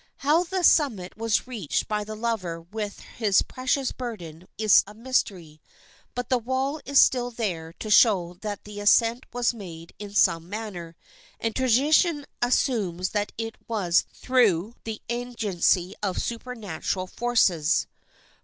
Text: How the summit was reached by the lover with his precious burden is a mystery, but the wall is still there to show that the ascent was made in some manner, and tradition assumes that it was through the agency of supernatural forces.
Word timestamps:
How 0.25 0.43
the 0.45 0.63
summit 0.63 1.15
was 1.15 1.45
reached 1.45 1.87
by 1.87 2.03
the 2.03 2.15
lover 2.15 2.59
with 2.59 3.01
his 3.01 3.43
precious 3.43 3.91
burden 3.91 4.47
is 4.57 4.83
a 4.87 4.95
mystery, 4.95 5.61
but 6.15 6.27
the 6.27 6.39
wall 6.39 6.81
is 6.85 6.99
still 6.99 7.29
there 7.29 7.73
to 7.73 7.91
show 7.91 8.33
that 8.41 8.63
the 8.63 8.79
ascent 8.79 9.27
was 9.31 9.53
made 9.53 9.93
in 9.99 10.15
some 10.15 10.49
manner, 10.49 10.95
and 11.39 11.55
tradition 11.55 12.25
assumes 12.41 13.09
that 13.11 13.31
it 13.37 13.55
was 13.67 14.05
through 14.11 14.73
the 14.85 15.03
agency 15.07 15.93
of 16.01 16.19
supernatural 16.19 17.05
forces. 17.05 17.85